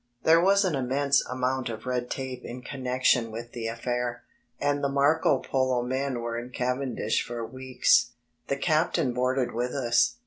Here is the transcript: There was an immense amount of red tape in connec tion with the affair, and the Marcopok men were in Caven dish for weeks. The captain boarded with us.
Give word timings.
There 0.23 0.41
was 0.41 0.65
an 0.65 0.73
immense 0.73 1.23
amount 1.27 1.69
of 1.69 1.85
red 1.85 2.09
tape 2.09 2.43
in 2.43 2.63
connec 2.63 3.03
tion 3.03 3.29
with 3.29 3.51
the 3.51 3.67
affair, 3.67 4.23
and 4.59 4.83
the 4.83 4.89
Marcopok 4.89 5.85
men 5.85 6.21
were 6.21 6.39
in 6.39 6.49
Caven 6.49 6.95
dish 6.95 7.21
for 7.23 7.45
weeks. 7.45 8.09
The 8.47 8.57
captain 8.57 9.13
boarded 9.13 9.51
with 9.51 9.75
us. 9.75 10.15